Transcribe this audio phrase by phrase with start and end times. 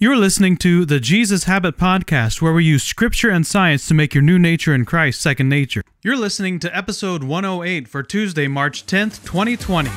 [0.00, 4.14] You're listening to the Jesus Habit Podcast, where we use scripture and science to make
[4.14, 5.82] your new nature in Christ second nature.
[6.04, 9.90] You're listening to episode 108 for Tuesday, March 10th, 2020.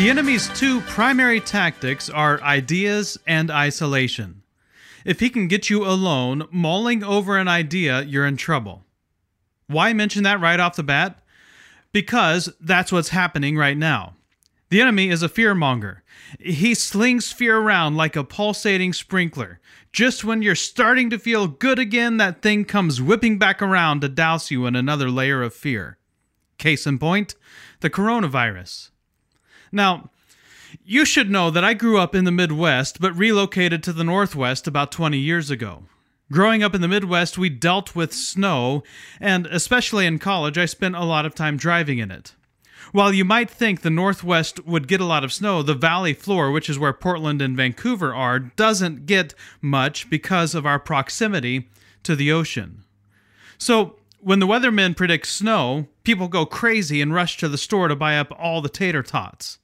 [0.00, 4.42] The enemy's two primary tactics are ideas and isolation.
[5.04, 8.86] If he can get you alone, mulling over an idea, you're in trouble.
[9.66, 11.22] Why mention that right off the bat?
[11.92, 14.14] Because that's what's happening right now.
[14.70, 15.98] The enemy is a fearmonger.
[16.38, 19.60] He slings fear around like a pulsating sprinkler.
[19.92, 24.08] Just when you're starting to feel good again, that thing comes whipping back around to
[24.08, 25.98] douse you in another layer of fear.
[26.56, 27.34] Case in point,
[27.80, 28.89] the coronavirus.
[29.72, 30.10] Now,
[30.84, 34.66] you should know that I grew up in the Midwest but relocated to the Northwest
[34.66, 35.84] about 20 years ago.
[36.32, 38.84] Growing up in the Midwest, we dealt with snow,
[39.20, 42.34] and especially in college, I spent a lot of time driving in it.
[42.92, 46.50] While you might think the Northwest would get a lot of snow, the valley floor,
[46.50, 51.68] which is where Portland and Vancouver are, doesn't get much because of our proximity
[52.04, 52.84] to the ocean.
[53.58, 57.96] So, when the weathermen predict snow, people go crazy and rush to the store to
[57.96, 59.59] buy up all the tater tots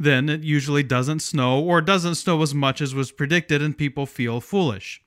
[0.00, 4.06] then it usually doesn't snow or doesn't snow as much as was predicted, and people
[4.06, 5.02] feel foolish.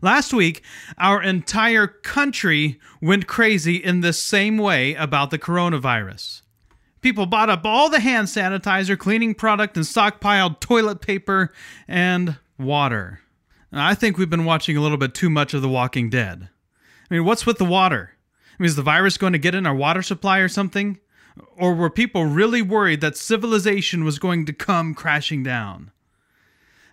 [0.00, 0.62] Last week,
[0.96, 6.40] our entire country went crazy in the same way about the coronavirus.
[7.02, 11.52] People bought up all the hand sanitizer, cleaning product, and stockpiled toilet paper
[11.86, 13.20] and water.
[13.70, 16.48] I think we've been watching a little bit too much of The Walking Dead.
[17.10, 18.12] I mean, what's with the water?
[18.58, 20.98] I mean, is the virus going to get in our water supply or something?
[21.56, 25.90] Or were people really worried that civilization was going to come crashing down?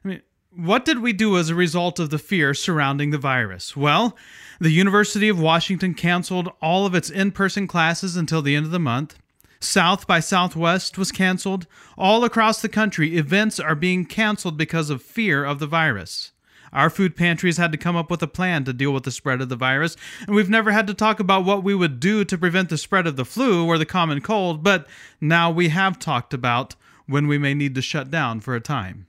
[0.03, 0.21] I mean,
[0.55, 3.75] what did we do as a result of the fear surrounding the virus?
[3.77, 4.17] Well,
[4.59, 8.71] the University of Washington canceled all of its in person classes until the end of
[8.71, 9.17] the month.
[9.59, 11.67] South by Southwest was canceled.
[11.97, 16.30] All across the country, events are being canceled because of fear of the virus.
[16.73, 19.41] Our food pantries had to come up with a plan to deal with the spread
[19.41, 22.37] of the virus, and we've never had to talk about what we would do to
[22.37, 24.87] prevent the spread of the flu or the common cold, but
[25.19, 26.75] now we have talked about
[27.07, 29.07] when we may need to shut down for a time.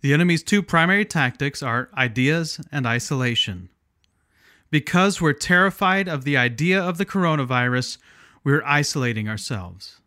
[0.00, 3.68] The enemy's two primary tactics are ideas and isolation.
[4.70, 7.98] Because we're terrified of the idea of the coronavirus,
[8.42, 9.99] we're isolating ourselves.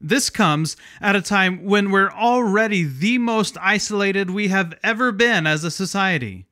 [0.00, 5.44] This comes at a time when we're already the most isolated we have ever been
[5.44, 6.46] as a society.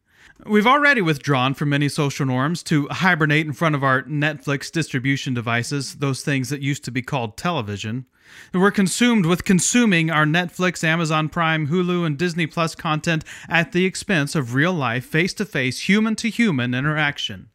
[0.44, 5.32] We've already withdrawn from many social norms to hibernate in front of our Netflix distribution
[5.32, 8.06] devices, those things that used to be called television.
[8.52, 13.84] We're consumed with consuming our Netflix, Amazon Prime, Hulu, and Disney Plus content at the
[13.84, 17.50] expense of real life, face to face, human to human interaction.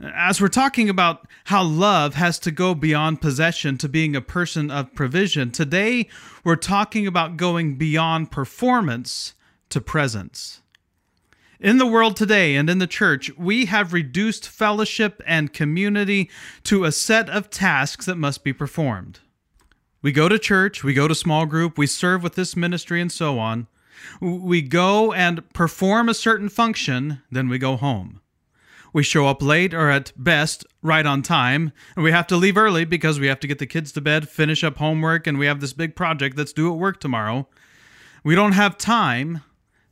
[0.00, 4.70] As we're talking about how love has to go beyond possession to being a person
[4.70, 6.08] of provision, today
[6.44, 9.34] we're talking about going beyond performance
[9.70, 10.60] to presence.
[11.58, 16.30] In the world today and in the church, we have reduced fellowship and community
[16.64, 19.20] to a set of tasks that must be performed.
[20.02, 23.10] We go to church, we go to small group, we serve with this ministry, and
[23.10, 23.66] so on.
[24.20, 28.20] We go and perform a certain function, then we go home
[28.92, 32.56] we show up late or at best right on time and we have to leave
[32.56, 35.46] early because we have to get the kids to bed finish up homework and we
[35.46, 37.48] have this big project that's due at work tomorrow.
[38.24, 39.42] We don't have time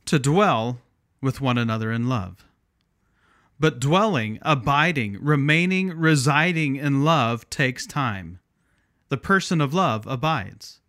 [0.05, 0.79] to dwell
[1.21, 2.45] with one another in love.
[3.59, 8.39] But dwelling abiding remaining residing in love takes time.
[9.09, 10.79] The person of love abides.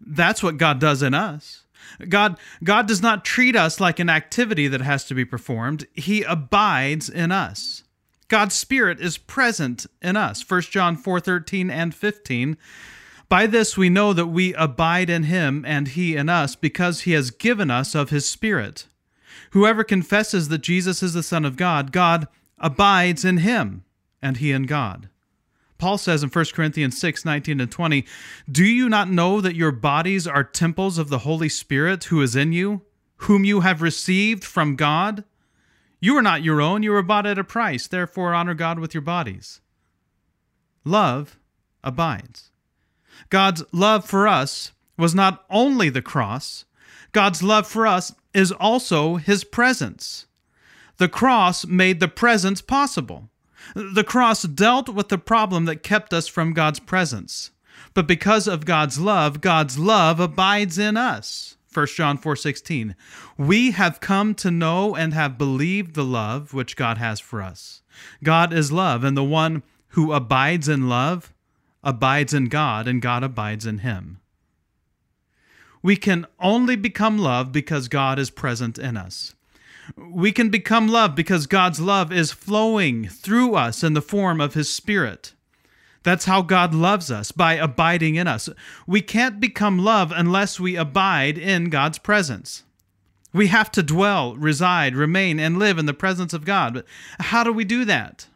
[0.00, 1.63] That's what god does in us
[2.08, 5.86] God, God does not treat us like an activity that has to be performed.
[5.92, 7.84] He abides in us.
[8.28, 10.42] God's Spirit is present in us.
[10.42, 12.56] 1 John 4:13 and 15.
[13.28, 17.12] By this we know that we abide in him and he in us because he
[17.12, 18.86] has given us of his Spirit.
[19.50, 22.28] Whoever confesses that Jesus is the Son of God, God
[22.58, 23.84] abides in him
[24.22, 25.08] and he in God.
[25.84, 28.06] Paul says in 1 Corinthians 6 19 and 20,
[28.50, 32.34] Do you not know that your bodies are temples of the Holy Spirit who is
[32.34, 32.80] in you,
[33.16, 35.24] whom you have received from God?
[36.00, 38.94] You are not your own, you were bought at a price, therefore honor God with
[38.94, 39.60] your bodies.
[40.86, 41.38] Love
[41.82, 42.50] abides.
[43.28, 46.64] God's love for us was not only the cross,
[47.12, 50.24] God's love for us is also his presence.
[50.96, 53.28] The cross made the presence possible.
[53.74, 57.50] The cross dealt with the problem that kept us from God's presence.
[57.94, 61.56] But because of God's love, God's love abides in us.
[61.72, 62.94] 1 John 4:16.
[63.36, 67.82] We have come to know and have believed the love which God has for us.
[68.22, 71.32] God is love, and the one who abides in love
[71.82, 74.20] abides in God, and God abides in him.
[75.82, 79.34] We can only become love because God is present in us.
[79.96, 84.54] We can become love because God's love is flowing through us in the form of
[84.54, 85.34] His Spirit.
[86.02, 88.48] That's how God loves us, by abiding in us.
[88.86, 92.62] We can't become love unless we abide in God's presence.
[93.32, 96.74] We have to dwell, reside, remain, and live in the presence of God.
[96.74, 96.86] But
[97.18, 98.28] how do we do that?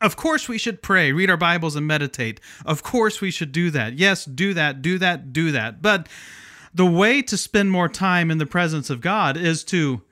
[0.00, 2.40] Of course, we should pray, read our Bibles, and meditate.
[2.64, 3.98] Of course, we should do that.
[3.98, 5.82] Yes, do that, do that, do that.
[5.82, 6.08] But
[6.72, 10.02] the way to spend more time in the presence of God is to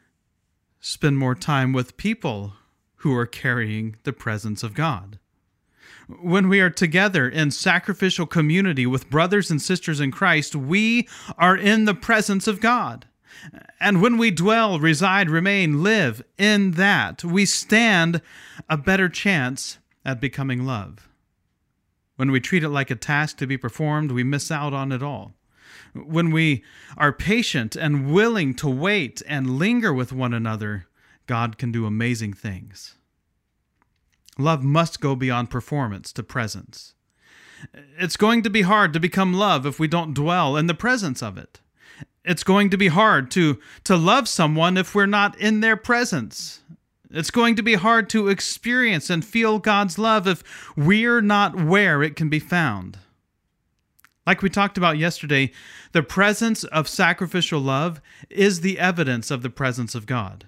[0.86, 2.54] spend more time with people
[2.96, 5.18] who are carrying the presence of God
[6.08, 11.56] when we are together in sacrificial community with brothers and sisters in Christ, we are
[11.56, 13.06] in the presence of God.
[13.80, 18.22] And when we dwell, reside, remain, live in that, we stand
[18.68, 21.08] a better chance at becoming love.
[22.16, 25.02] When we treat it like a task to be performed, we miss out on it
[25.02, 25.34] all.
[25.94, 26.64] When we
[26.96, 30.86] are patient and willing to wait and linger with one another,
[31.26, 32.94] God can do amazing things.
[34.38, 36.94] Love must go beyond performance to presence.
[37.98, 41.22] It's going to be hard to become love if we don't dwell in the presence
[41.22, 41.60] of it.
[42.24, 46.60] It's going to be hard to, to love someone if we're not in their presence.
[47.10, 50.42] It's going to be hard to experience and feel God's love if
[50.76, 52.98] we're not where it can be found.
[54.26, 55.52] Like we talked about yesterday,
[55.92, 60.46] the presence of sacrificial love is the evidence of the presence of God.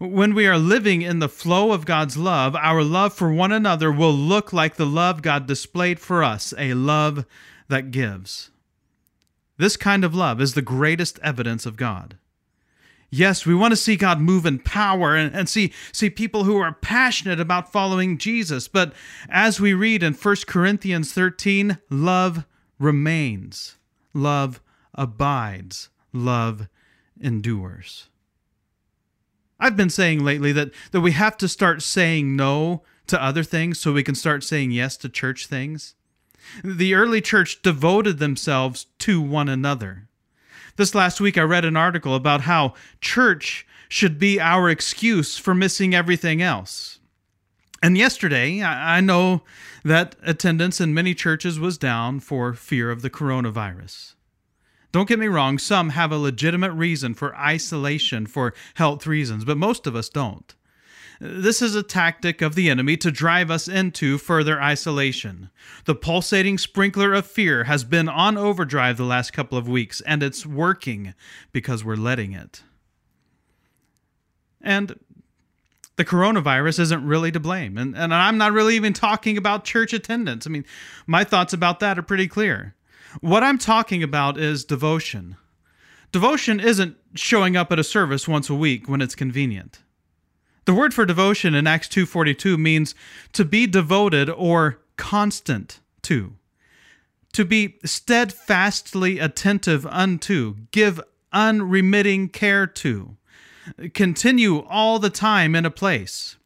[0.00, 3.90] When we are living in the flow of God's love, our love for one another
[3.90, 7.24] will look like the love God displayed for us, a love
[7.68, 8.50] that gives.
[9.58, 12.16] This kind of love is the greatest evidence of God.
[13.10, 16.58] Yes, we want to see God move in power and, and, see, see people who
[16.58, 18.68] are passionate about following Jesus.
[18.68, 18.92] But
[19.28, 22.44] as we read in 1 Corinthians 13, love
[22.78, 23.76] remains,
[24.14, 24.60] love
[24.94, 26.68] abides, love
[27.20, 28.08] endures.
[29.60, 33.80] I've been saying lately that, that we have to start saying no to other things
[33.80, 35.94] so we can start saying yes to church things.
[36.62, 40.08] The early church devoted themselves to one another.
[40.76, 45.54] This last week, I read an article about how church should be our excuse for
[45.54, 46.97] missing everything else.
[47.82, 49.42] And yesterday, I know
[49.84, 54.14] that attendance in many churches was down for fear of the coronavirus.
[54.90, 59.58] Don't get me wrong, some have a legitimate reason for isolation for health reasons, but
[59.58, 60.54] most of us don't.
[61.20, 65.50] This is a tactic of the enemy to drive us into further isolation.
[65.84, 70.22] The pulsating sprinkler of fear has been on overdrive the last couple of weeks, and
[70.22, 71.14] it's working
[71.52, 72.62] because we're letting it.
[74.60, 74.98] And
[75.98, 77.76] the coronavirus isn't really to blame.
[77.76, 80.46] And, and I'm not really even talking about church attendance.
[80.46, 80.64] I mean,
[81.08, 82.76] my thoughts about that are pretty clear.
[83.20, 85.36] What I'm talking about is devotion.
[86.12, 89.80] Devotion isn't showing up at a service once a week when it's convenient.
[90.66, 92.94] The word for devotion in Acts 2:42 means
[93.32, 96.34] to be devoted or constant to.
[97.32, 101.00] To be steadfastly attentive unto, give
[101.32, 103.17] unremitting care to,
[103.94, 106.36] continue all the time in a place,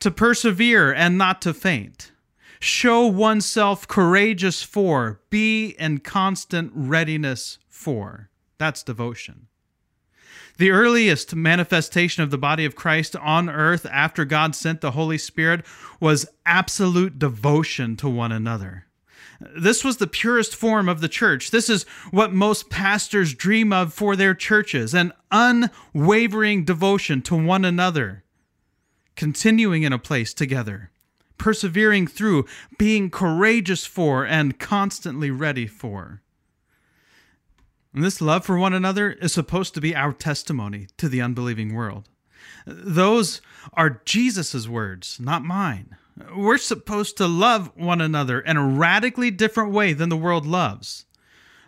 [0.00, 2.12] to persevere and not to faint,
[2.60, 8.30] show oneself courageous for, be in constant readiness for.
[8.58, 9.48] That's devotion.
[10.58, 15.18] The earliest manifestation of the body of Christ on earth after God sent the Holy
[15.18, 15.64] Spirit
[15.98, 18.86] was absolute devotion to one another.
[19.56, 21.50] This was the purest form of the church.
[21.50, 27.64] This is what most pastors dream of for their churches an unwavering devotion to one
[27.64, 28.24] another,
[29.16, 30.90] continuing in a place together
[31.42, 32.46] persevering through,
[32.78, 36.22] being courageous for, and constantly ready for.
[37.92, 41.74] And this love for one another is supposed to be our testimony to the unbelieving
[41.74, 42.08] world.
[42.64, 43.40] Those
[43.72, 45.96] are Jesus' words, not mine.
[46.34, 51.06] We're supposed to love one another in a radically different way than the world loves.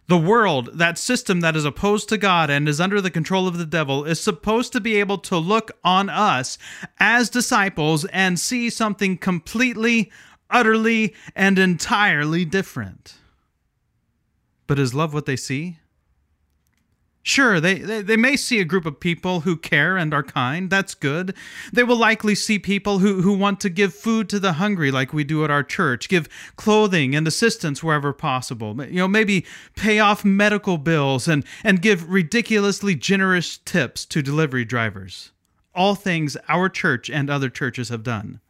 [0.07, 3.57] The world, that system that is opposed to God and is under the control of
[3.57, 6.59] the devil, is supposed to be able to look on us
[6.99, 10.13] as disciples and see something completely,
[10.51, 13.15] utterly, and entirely different.
[14.67, 15.79] But is love what they see?
[17.27, 20.69] Sure, they, they, they may see a group of people who care and are kind.
[20.69, 21.35] That's good.
[21.73, 25.15] They will likely see people who, who want to give food to the hungry, like
[25.15, 28.77] we do at our church, give clothing and assistance wherever possible.
[28.85, 34.67] You know, maybe pay off medical bills and, and give ridiculously generous tips to delivery
[34.67, 35.33] drivers.
[35.75, 38.41] All things our church and other churches have done.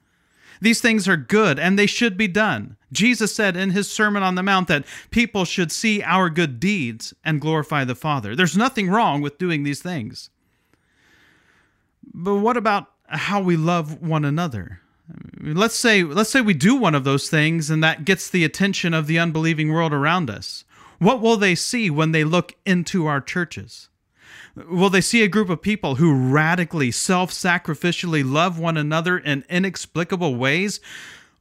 [0.64, 2.78] These things are good and they should be done.
[2.90, 7.12] Jesus said in his Sermon on the Mount that people should see our good deeds
[7.22, 8.34] and glorify the Father.
[8.34, 10.30] There's nothing wrong with doing these things.
[12.14, 14.80] But what about how we love one another?
[15.38, 18.94] Let's say let's say we do one of those things and that gets the attention
[18.94, 20.64] of the unbelieving world around us.
[20.98, 23.90] What will they see when they look into our churches?
[24.56, 29.44] Will they see a group of people who radically, self sacrificially love one another in
[29.48, 30.80] inexplicable ways?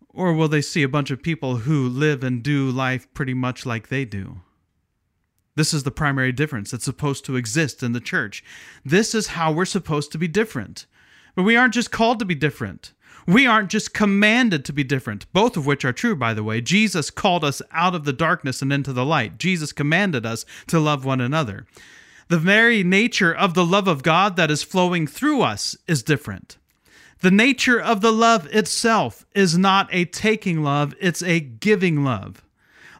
[0.09, 3.65] Or will they see a bunch of people who live and do life pretty much
[3.65, 4.41] like they do?
[5.55, 8.43] This is the primary difference that's supposed to exist in the church.
[8.83, 10.85] This is how we're supposed to be different.
[11.35, 12.93] But we aren't just called to be different.
[13.27, 16.61] We aren't just commanded to be different, both of which are true, by the way.
[16.61, 19.37] Jesus called us out of the darkness and into the light.
[19.37, 21.65] Jesus commanded us to love one another.
[22.29, 26.57] The very nature of the love of God that is flowing through us is different.
[27.21, 32.43] The nature of the love itself is not a taking love, it's a giving love.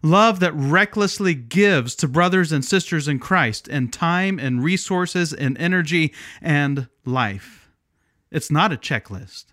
[0.01, 5.58] Love that recklessly gives to brothers and sisters in Christ in time and resources and
[5.58, 7.70] energy and life.
[8.32, 9.46] It's not a checklist.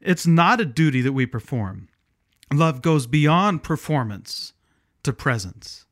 [0.00, 1.88] It's not a duty that we perform.
[2.52, 4.54] Love goes beyond performance
[5.02, 5.84] to presence.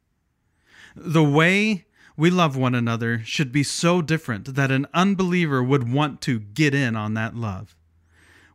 [0.97, 1.87] The way
[2.19, 6.75] we love one another should be so different that an unbeliever would want to get
[6.75, 7.77] in on that love.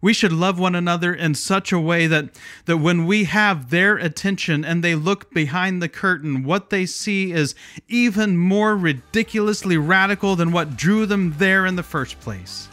[0.02, 3.96] We should love one another in such a way that, that when we have their
[3.96, 7.56] attention and they look behind the curtain, what they see is
[7.88, 12.68] even more ridiculously radical than what drew them there in the first place.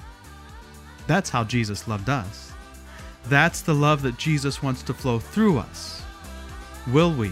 [1.07, 2.51] That's how Jesus loved us.
[3.27, 6.03] That's the love that Jesus wants to flow through us.
[6.89, 7.31] Will we